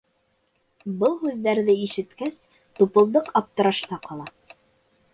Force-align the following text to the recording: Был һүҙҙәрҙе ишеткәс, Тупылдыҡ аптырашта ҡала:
Был 1.03 1.13
һүҙҙәрҙе 1.25 1.77
ишеткәс, 1.85 2.41
Тупылдыҡ 2.81 3.33
аптырашта 3.43 4.05
ҡала: 4.09 4.31